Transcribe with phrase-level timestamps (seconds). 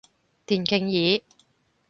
[0.47, 1.21] 電競椅